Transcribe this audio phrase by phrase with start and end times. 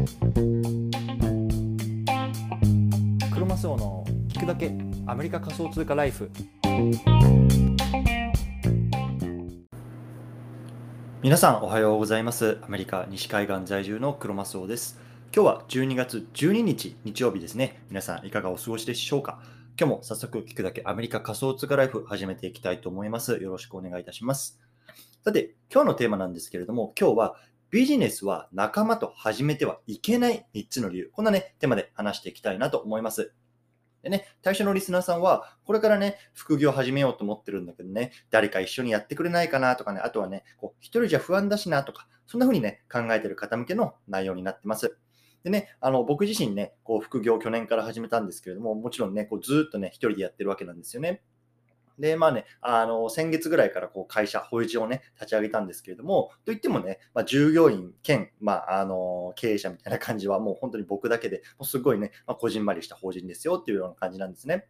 [0.00, 0.06] ク
[3.38, 4.72] ロマスオの聞くだけ
[5.06, 6.30] アメリカ仮想通貨ライフ。
[11.20, 12.56] 皆さんおはようございます。
[12.62, 14.98] アメリカ西海岸在住のクロマスオです。
[15.34, 17.82] 今日は12月12日日曜日ですね。
[17.90, 19.42] 皆さんいかがお過ごしでしょうか？
[19.78, 23.34] 今日も早速聞くだけアメリカ仮想通貨ライフ始めていきたいと思います。
[23.34, 24.58] よろしくお願いいたします。
[25.22, 27.36] さて今日のテーマなんですけれども今日は
[27.70, 31.10] ビジネスは仲間と始めてはいけない3つの理由。
[31.12, 33.32] こんなね、テーマで話していきたいなと思います。
[34.02, 44.98] でね、対象のリスナーさんは、これからね、副業始めようと思ってるんだけどね、誰か一緒にやってくれないかなとかね、あとはね、こう一人じゃ不安だしなとか、そんな風にね、考えてる方向けの内容になってます。
[45.44, 51.22] でね、あの僕自身ね、こう副業去年から始めたんですけれども、もちろんね、こうずっとね、一人でやってるわけなんですよね。
[52.00, 64.66] で、まあね、あの、先月ぐらいからこう会社、法人をね、立ち上げたんですけれども、といってもね、まあ、従業員兼、まあ、あの、経営者みたいな感じはもう本当に僕だけで、もうすごいね、まあ、こじんまりした法人ですよっていうような感じなんですね。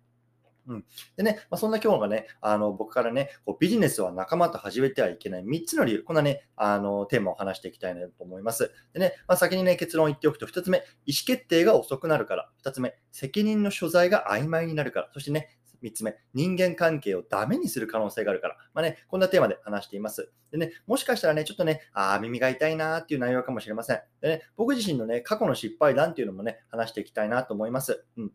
[0.67, 0.85] うん、
[1.17, 8.71] でね、まあ、そんな今日がね、あの僕からね、こうビジネスは仲間と始めてはいけない3つの理由、こんなね、あのテーマを話していきたいなと思います。
[8.93, 20.31] でね、まあ、先にね、結論を言っておくと、1つ目、意思決定が遅くなるから、2つ目、責任の所在が曖昧になるから、そしてね、3つ目、人間関係をダメにする可能性があるから、まあね、こんなテーマで話しています。
[20.51, 24.01] でね、もしかしたらね、ちょっとね、ああ、耳が痛いなーっていう内容かもしれません。
[24.21, 28.05] でね、僕自身のね、過去の失敗談っていうのもね、話していきたいなと思います。
[28.17, 28.33] うん。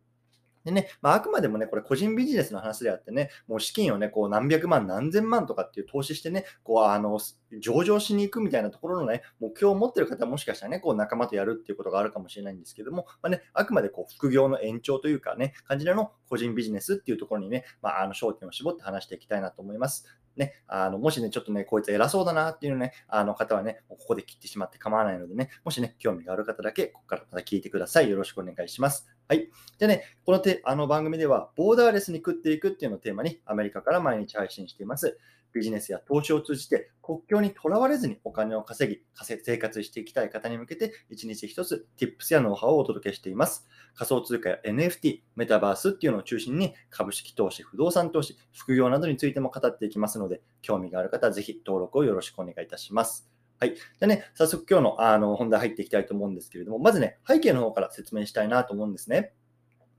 [0.66, 7.19] でね、まあ、あくまでもね、これ個人ビジネスの話であってね、もう資金をね、こう何百万、何千万とかっていう投資してね、こう、あの、
[7.59, 20.05] 上場しに行くみたいなところのね、目標を持ってる方はもしかしたらね、こう仲間とやるっていうことがあるかもしれないんですけども、まあね、あくまでこう副業の延長というかね、感じでの個人ビジネスっていうところにね、まあ、あの焦点を絞って話していきたいなと思います。
[20.36, 28.09] ね、あのもしね、ちょっとね、こいつ偉そうだなっていうね、あの方はね、ここで切ってしまって構わないのでね、もしね、興味がある方だけ、ここからまた聞いてください。
[28.09, 29.08] よろしくお願いします。
[29.28, 29.50] はい。
[29.80, 35.18] でね、このてあの番組では、ボーダーレスに食っていくっていうのをテーマに、アメリカから毎日配信しています。
[35.55, 43.65] ビジネスや投資を通じて国境にとらわれずにお金を稼ぎ、生活していきたい方に向けて一日一つ Tips やノウハウをお届けしています。
[43.95, 53.29] 仮想通貨や NFT、メタバースっていうのを中心に株式投資、不動産投資、副業などについても語っていきますので、興味がある方はぜひ登録をよろしくお願いいたします。
[53.57, 53.75] はい。
[54.01, 59.33] でね、早速今日のあの本題入っていきたいと思うんですけれども、まずね、背景の方から説明したいなと思うんですね。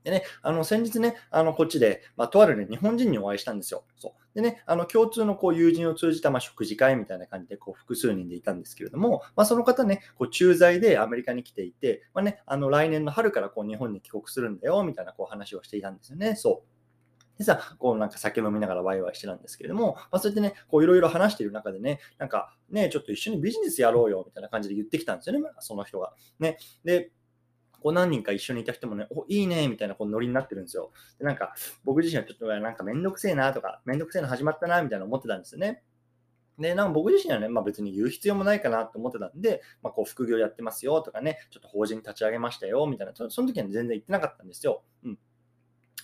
[0.07, 3.83] でね、あの先日ね、あのこっちで、まあ、とある、ね、日本人にお会いしたんですよ。
[3.97, 16.37] そうでね、あの共通のこう友人を通じたま食事会みたいな感じでこう複数人でいたんですけれども、まあ、その方ね、こう駐在でアメリカに来ていて、まあね、あの来年の春からこう日本に帰国するんだよみたいなこう話をしていたんですよね。
[16.37, 26.13] そうでさ、こうなんか酒飲みながらワイワイしてたんですけれども、まあ、そうやってね、こういろいろ話してる中でね、なんかね、ちょっと一緒にビジネスやろうよみたいな感じで言ってきたんですよね、その人が。
[26.39, 26.57] ね。
[26.83, 27.11] で、
[27.81, 30.91] こう何人か一緒にいた人もね、お、いいね、みたいなこうノリになってるんですよ。
[31.19, 35.83] で、なんか、僕自身はちょっとなんかめんどくせえなとか、めんどくせえの始まったな、みたいな思ってたんですよね。
[36.59, 44.83] で、なんか僕自身はね、まあ、別に言う必要もないかなと思ってたんで、まあ、こう副業やってますよとかね、ちょっと法人立ち上げましたよみたいな、その時は全然言ってなかったんですよ。
[45.03, 45.19] うん。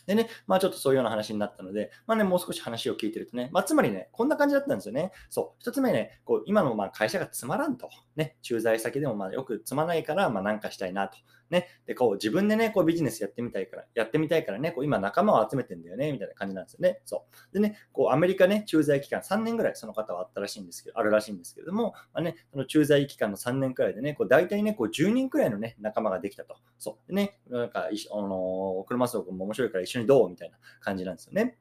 [0.06, 5.12] でね、まあちょっとそういうような話になったので、まあね、もう少し話を聞いてるとね、まあつまりね、こんな感じだったんですよね。
[5.30, 5.60] そう。
[5.60, 7.90] 一つ目ね、こう今のまあ会社がつまらんと。
[8.16, 11.18] ね、駐在先でもまあよくつまないから、まあなんかしたいなと。
[11.50, 17.02] ね、で、こう自分でね、こうビジネスやってみたいから、やってみたいからね、こう今仲間を集めてんだよね、みたいな感じなんですよね。
[17.06, 17.54] そう。
[17.54, 26.56] でね、こうアメリカね、駐在期間3年ぐらいその方はあったらしいんですけど、あるらしいんですけれども、まあね、その駐在期間の3年くらいでね、こう大体ね、こう10人くらいのね、仲間ができたと。
[26.78, 27.08] そう。
[27.08, 30.30] でね、なんか、あの、車走君も面白いから一緒にどう？
[30.30, 31.58] みたいな感じなんですよね。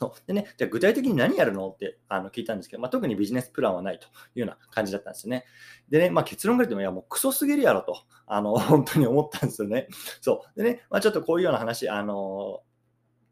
[0.00, 1.68] そうでね、じゃあ具体的に何やるの？
[1.68, 5.44] ってあの聞いたんですけど、まあ、特にビジネスプランはないというような感じだったんですよね。
[5.90, 7.94] でね、まあ、結論から言っても、いや、もうクソすぎるやろと、
[8.26, 9.88] あの、 本当に思ったんですよね。
[10.22, 10.58] そう。
[10.58, 12.62] でね、まあ、ちょっとこういうような話、あの、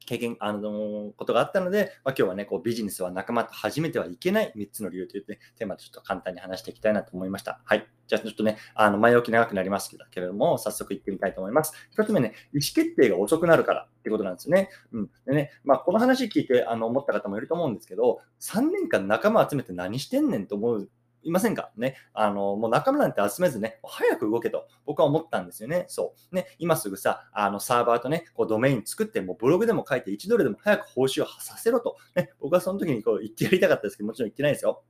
[0.09, 7.61] 経験、あのことがあったので、まあ、今日はね、こうビジネスは仲間と始めてはいけない3つの理由という、ね、テーマでちょっと簡単に話していきたいなと思いました。
[7.67, 7.87] はい。
[8.07, 11.75] じゃあちょっとね、あの前置き長くなりますけれども、早速行ってみたいと思います。
[11.95, 14.71] 1つ目ね、意思決定が遅くなるからってことなんですよね。
[14.93, 15.11] うん。
[15.27, 20.89] でね、まあ、この話聞いてあの思った方もいると思うんですけど、3年間仲間集めて何してんねんと思う
[21.23, 21.71] いませんか？
[21.77, 21.97] ね。
[22.13, 25.87] あの、もう仲間なんて集めずね、早く動けと僕は思ったんですよね。
[25.89, 26.35] そう。
[26.35, 31.97] ね、今すぐさ、あの、サーバーとね、こうドメイン作って、もうブログでも書いて1ドルでも早く報酬をさせろと。
[32.15, 34.85] ね、僕はその時にこう言ってやりたかったですけど、もちろん言ってないですよ。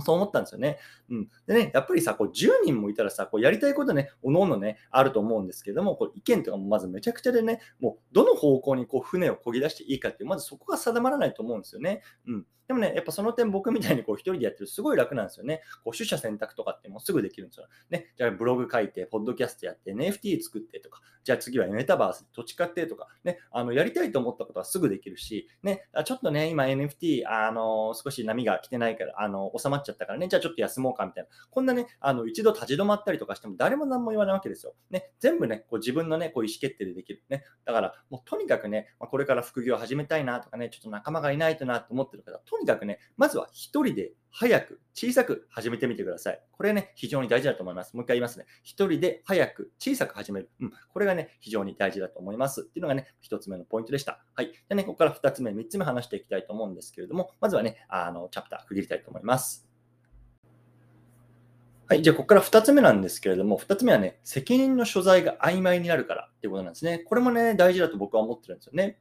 [0.00, 0.78] そう思ったんですよね。
[1.10, 1.28] うん。
[1.46, 12.02] でね、やっぱりさ、こう10人もいたらさ、こうやりたいことね、おのおのね、あると思うんですけども、こう意見とかもまずめちゃくちゃでね、もうどの方向にこう船を漕ぎ出していいかっていう、まずそこが定まらないと思うんですよね。
[12.26, 12.46] うん。
[12.66, 15.62] でもね、やっぱその点僕みたいにこう一人でやってるとすごい楽なんですよね。
[15.84, 17.66] こう取捨選択とかってもうすぐできるんですよ。
[17.90, 31.30] ね、じゃあブログ書いて、ポッドキャストやって、NFT 作ってとか、じゃあ次はメタバースで土地買ってとか、ね、あのやりたいと思ったことはすぐできるし、ね、あちょっとね、今 NFT、あの少し波が来てないから、あの収まっちゃったからね、じゃあちょっと休もうかみたいな。
[31.50, 34.74] こんなね、あの一度立ち止まったりとかしても誰も何も言わないわけですよ。
[34.90, 37.22] ね、全部ね、こう自分のね、こう意思決定でできる。
[37.28, 46.40] ね、だからもうとにかくね、まあ、これから副業始めたいなとかね、ちょっと仲間がいないとなと思ってる方、とにかくね、まずは一人で早く、小さく始めてみてください。
[46.52, 47.94] これね、非常に大事だと思います。
[47.94, 48.46] もう一回言いますね。
[48.62, 50.50] 一人で早く、小さく始める。
[50.60, 52.62] うん、これがね、非常に大事だと思います。
[52.62, 54.24] っていうのがね、一つ目のポイントでした。
[54.34, 54.52] はい。
[54.68, 59.68] でね、ここから二つ目、三つ目話していきたいと思うんですけれども、まずはね、あの、チャプター区切りたいと思います。
[61.86, 62.02] はい。
[62.02, 67.00] じゃあ、ここから2つ目なんですけれども、2つ目はね、責任の所在が曖昧になるからっていうことなんですね。
[67.00, 68.98] これもね、大事だと僕は思ってるんですよね。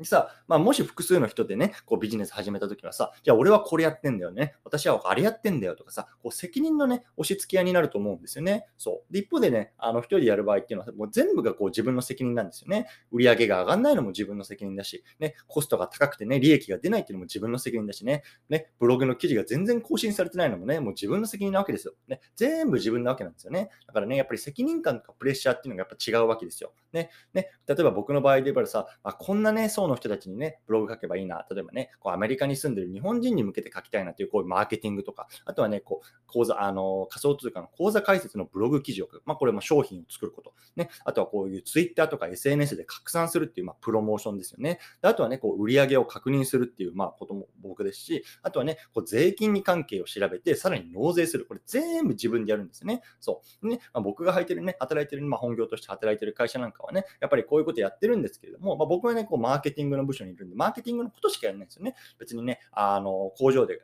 [0.00, 4.54] でさ、まあ、もし複数の人でね、こうビジネス始めたときはさ、じゃあ俺はこれやってんだよね。
[4.64, 8.66] 私はあれやってんだよとかさ、こう責任のね、押し付け合いになると思うんですよね。
[8.78, 9.12] そう。
[9.12, 12.86] で、一方でね、あの、一人でやる場合っていうのは、もう全部がこう自分の責任なんですよね。
[13.12, 21.92] 売り上げが上がんないのも自分の責任だし、ね、コストが高くてね、利益が出ないっていうのも自分の責任だしね、ね、ブログの記事が全然更新されてないのもね、もう自分の責任なわけですよ。
[22.08, 23.68] ね、全部自分なわけなんですよね。
[23.86, 26.72] だからね、やっぱり責任感とかプレッシャーっていうのがやっぱ違うわけですよ。
[26.94, 31.46] ね、ね、例えば僕の場合で言えばさ、あ、こんなね、層の人たちにね、ブログ書けばいいな。
[31.50, 39.22] 例えばね、こうアメリカに住んでる日本人に向けて書きたいなというこういうマーケティングとか、あとはね、こう講座、あの仮想通貨の講座解説のブログ記事を書く。
[39.26, 40.54] まあ、これも商品を作ること。
[40.76, 44.78] ね、あとはこういうツイッターとか SNS で拡散するっていう、まあ、プロモーションですよね。
[45.02, 51.46] であとはね、こう売上を確認するっていう、まあ、ことも僕ですし、あとはね、こう税金に関係を調べて、さらに納税する。
[51.46, 53.02] これ全部自分でやるんですね。
[53.20, 53.68] そう。
[53.68, 61.94] ね、まあ、僕が入ってるね、働いてる、まあ、本業として働いてる会社なんかはね、やっぱりこういうことやってるんですけれども、まあ、僕はね、こうマーケティングの部署にいるんで、マーケティングのことしかやらないんですよね。
[62.18, 63.80] 別にね、あの工場で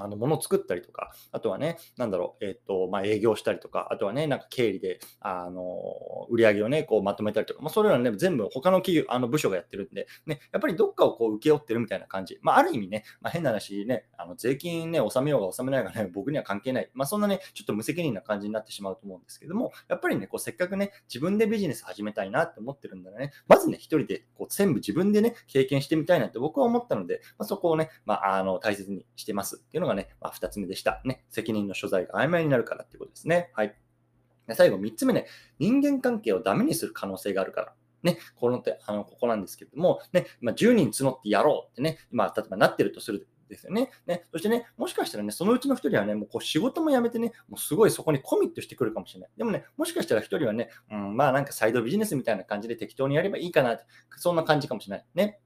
[0.00, 12.38] あの、物を作ったりとか、あとはね、なんだろう、えっ、と、まあ、営業したりとか、あとはね、なんか経理で、あの、売り上げをね、こうまとめたりとか、まあ、それらね、全部他の企業、あの部署がやってるんで、ね、やっぱりどっかをこう請け負ってるみたいな感じ。
[12.42, 16.90] まあ、ある意味ね、まあ、変な話ね、あの、税金ね、納めようが納めないがね、僕には関係ない。
[16.94, 31.00] まあ、そんなね、ちょっと無責任な感じになってしまうと思うんですけども、やっぱりね、こう、せっかくね、自分でビジネス始めたいなって思ってるんだらね、まずね、一人で、こう、全部自分でね、経験してみたいなって僕は思ったので、まあ、そこをね、まあ、あの、大切にしてますっていうのがね、まあ、二つ目でした。
[31.04, 33.50] ね、責任の所在が曖昧になるからっていうことですね。
[33.54, 33.74] はい。
[34.54, 35.26] 最後、3つ目ね、
[35.58, 37.74] 人間関係をダメにする可能性があるから。
[38.02, 43.90] ね、この手、あの、ここなんですけれども、ね、まあ、10人募ってやろうってね、今、例えばなってるとするですよね。
[44.06, 49.30] ね、そしてね、もしかしたらね、そのうちの1人はね、もうこう仕事も辞めてね、もうすごいそこにコミットしてくるかもしれない。
[49.36, 53.84] でもね、もしかしたら1人はね、うん、まあなんかサイドビジネスみたいな感じで適当にやればいいかなって、
[54.16, 55.06] そんな感じかもしれない。
[55.14, 55.40] ね。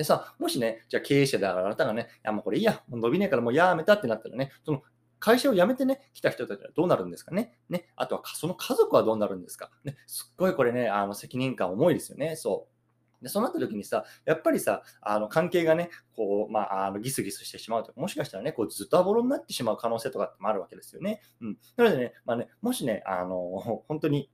[0.00, 4.80] でさ、もしね、じゃあ経営者であなたがね、いやもうこれいいや、もう伸びねえからもうやめたってなったらね、その
[5.18, 7.58] 会社を辞めてね、来た人たちはどうなるんですかね？
[7.68, 7.86] ね。
[7.96, 9.70] あとは、その家族はどうなるんですか？
[9.84, 9.98] ね。
[10.06, 12.34] すっごいこれね、あの、責任感重いですよね。
[12.34, 12.66] そ
[13.20, 13.22] う。
[13.22, 21.20] で、そうなった時にさ、やっぱりさ、あの関係がね、こう、まあ、あのギスギスしてしまうとか、もしかしたらね、こうずっとボロになってしまう可能性とかってもあるわけですよね。
[21.42, 21.58] うん。
[21.76, 23.36] なのでね、まあね、もしね、あの、
[23.86, 24.30] 本当に、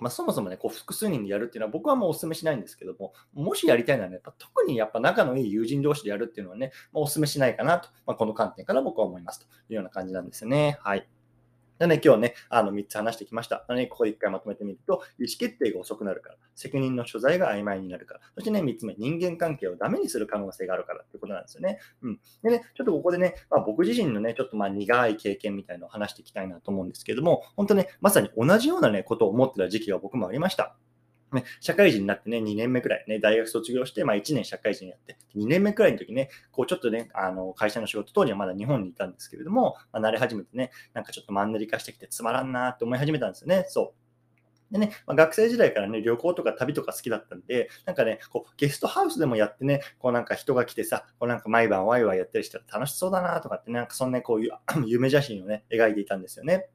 [0.00, 10.78] まあ、そもそもね、こう複数人でやるっていうのは僕はもうお勧めしないんですけども、もしやりたいならね、やっぱ特にやっぱ仲のいい友人同士でやるっていうのはね、まあ、お勧めしないかなと、まあ、この観点から僕は思いますというような感じなんですよね。
[10.82, 11.06] はい。
[11.88, 13.64] で、今日ね、あの3つ話してきました。
[13.70, 21.78] ね、ここで1回まとめてみると、意思決定が遅くなるから、責任の所在が曖昧になるから、そしてね、3つ目、人間関係をダメにする可能性があるからということなんですよね。
[22.02, 22.20] うん。
[22.42, 30.76] でね、ちょっとここでね、まあ、僕自身のね、ちょっとまあ苦い経験みたいなのを話していきたいなと思うんですけども、本当ね、まさに同じようなね、ことを思ってた時期が僕もありました。
[31.32, 43.64] ね、社会人になってね、2年目くらい、ね、大学卒業して、まあ、1年社会人やって、2年目くらいの時ね、こうちょっとね、あの会社の仕事当時はまだ日本にいたんですけれども、まあ、慣れ始めてね、なんかちょっとマンネリ化してきてつまらんなって思い始めたんですよね。
[43.68, 44.00] そう。
[44.72, 54.52] でね、まあ、学生時代からね、旅行とか旅とか好きだったんで、なんかね、こうゲストハウスでもやってね、こうなんか人が来てさ、こうなんか毎晩ワイワイやったりしたら楽しそうだなとかって、なんかそんなこういう
[54.86, 56.68] 夢写真をね、描いていたんですよね。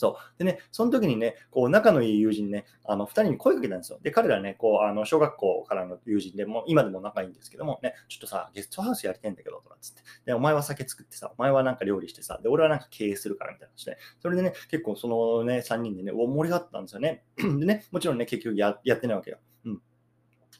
[0.00, 0.38] そう。
[0.38, 3.98] でね、その時にね、こう、仲のいい友人ね、あの、2人に声かけたんですよ。
[4.02, 10.00] で、彼らね、こう、あの、小学校からの友人で、も今でも仲いいんですけども、ね、ちょっとさ、ゲストハウスやりたいんだけど、とかつって。
[10.24, 17.24] で、お前は酒作ってさ、お前はなんか料理してさ、で、俺はなんか経営するからみたいなして、それでね、結構そのね、3人でね、お盛り上がったんですよね。
[17.36, 19.38] でね、もちろんね、結局ややってないわけよ。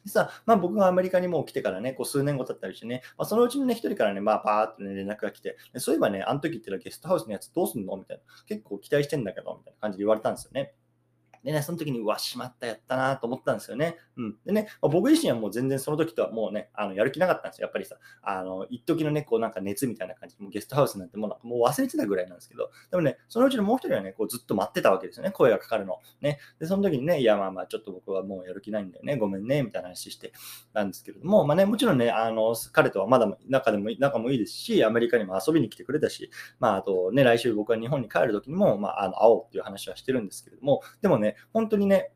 [0.04, 0.30] 実は。
[0.46, 7.96] まあ、僕がアメリカにもう来てからね、こう数年後経ったりしてね、まあ、そのうちのね、一人からね、まあ、パーっとね、連絡が来て、そういえばね、あの時ってたゲストハウスのやつどうすんの？
[7.96, 8.22] みたいな。
[8.46, 10.74] 結構期待してんだけど、みたいな感じで言われたんですよね。
[11.44, 13.96] でね、その時に、うわ、しまった、やったなと思ったんですよね。
[14.16, 14.36] うん。
[14.44, 17.66] でね、ま、僕自身はもう全然その時とはもうね、あのやる気なかったんですよ。
[17.66, 25.30] やっぱりさ、あの、一時のね、こうなんか熱みたいな感じで、もうゲストハウスなんてもうもう忘れてたぐらいなんですけど、でもね、そのうちのもう一人はね、こうずっと待ってたわけですよね。
[25.30, 25.98] 声がかかるの。
[26.20, 26.38] ね。
[26.58, 29.16] で、その時にね、いや、まあまあ、ちょっと僕はもうやる気ないんだよね。
[29.16, 30.32] ごめんね、みたいな話して
[30.74, 42.12] たんですけれども、まあね、もちろんね、あの、彼とはまだ仲でも、仲もいいですし、アメリカにも遊びに来てくれたし、まあ、あとね、来週僕は日本に帰る時にも、まあ、あの、会おうっていう話はしてるんですけれども、でもね、本当にね、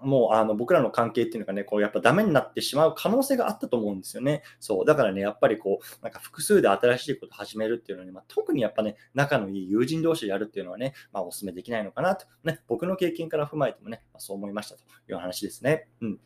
[0.00, 4.42] もうあの僕らの関係っていうのがね、こうやっぱダメになってしまう可能性があったと思うんですよね。
[4.60, 4.84] そう。
[4.84, 12.26] だからね、やっぱりこう、なんか複数で新しいことを始めるっていうのに、まあ、特にやっぱね、仲のいい友人同士でやるっていうのはね、まあ、お勧めできないのかなと。
[12.44, 15.88] ね、僕の経験から踏まえてもね、まあ、そう思いましたという話ですね。
[16.00, 16.20] うん。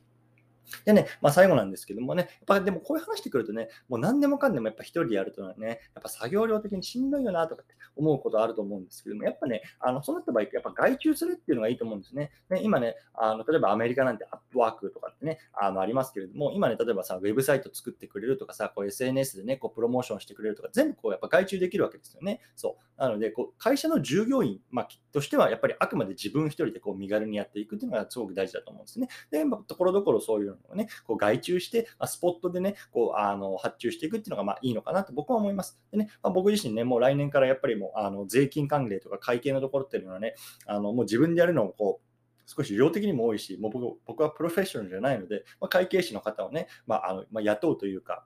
[0.85, 12.31] でね、まあ、最後なんですけどもね、やっぱでもこういう話してくるとね、もう何でもかんでもやっぱ一人でやるとね、やっぱ作業量的にしんどいよなとかって思うことあると思うんですけども、やっぱね、あのそうなった場合やっぱ外注するっていうのがいいと思うんですね。
[12.51, 22.41] ね今ね、あの例えばアメリカなんてアップワークとかってね、あのありますけれども、今ね、例えばさ、ウェブサイト作ってくれるとかさ、こう SNS でね、こうプロモーションしてくれるとか、全部こうやっぱ外注できるわけですよね。
[22.57, 23.01] そう。
[23.01, 29.09] なので、こう会社の従業員、まあ、としては、やっぱりあくまで自分一人でこう身軽にやっていくっていうのがすごく大事だと思うんですね。
[29.31, 35.81] で、まあ、ところどころそういうのをね、こう外注して、まあ、スポットでね、こうあの発注していくっていうのがまあいいのかなと僕は思います。
[35.91, 40.35] でね、まあ、僕自身ね、もう来年からやっぱりもうあの税金関連とか会計のところっていうのはね、
[40.67, 42.07] あのもう自分でやるのをこう、
[42.47, 48.25] 少し量的にも多いし、もう僕僕はプロフェッショナルじゃないので、まあ、会計士の方をね、まああのまあ、雇うというか、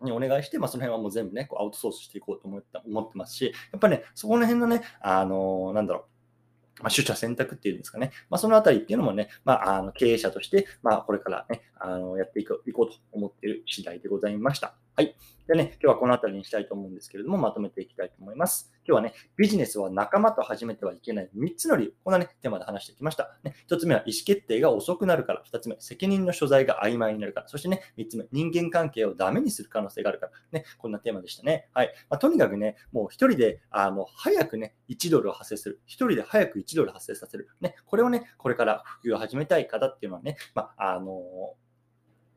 [0.00, 6.04] にお願いして、まあ、その辺はもう全部ね、こうアウトソースしていこうと思って思ってますし、やっぱね、そこの辺のね、あのー、なんだろう、
[6.80, 8.12] まあ、取捨選択っていうんですかね。
[8.30, 14.74] まあ、そのあたりっていうのもね、まあ、あの経営者として、まあ、これからね、あのやっていこういこうと思っている次第でございました。
[14.98, 15.14] はい。
[15.46, 18.72] でね、今日はこの辺りにしたいと思うんですけれども、まとめていきたいと思います。
[18.88, 21.94] 今日はね、ビジネスは仲間と始めてはいけない3つの理由。
[22.02, 23.36] こんなね、テーマで話してきました。
[23.44, 25.42] ね、1つ目は意思決定が遅くなるから。
[25.52, 27.48] 2つ目、責任の所在が曖昧になるから。
[27.48, 30.32] そしてね、3つ目、人間関係をダメにする可能性があるから。
[30.50, 31.68] ね、こんなテーマでしたね。
[31.74, 31.92] はい。
[32.08, 35.82] まあ、とにかくね、もう1人で、あの、早くね、1ドルを発生する。
[35.88, 37.50] 1人で早く1ドル発生させる。
[37.60, 41.20] ね、これをね、これから普及を始めたい方っていうのはね、まあ、あの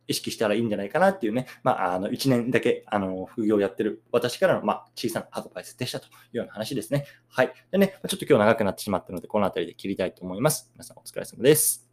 [0.10, 7.06] 意識したらいいんじゃないかなっていうね、まあ、あの、1年だけ、あの、副業やってる私からの、まあ、小さなアドバイスでしたというような話ですね。
[7.28, 7.54] はい。
[7.72, 10.72] でね、ちょっと今日長くなってしまったので、この辺りで切りたいと思います。
[10.74, 11.88] 皆さんお疲れ様です。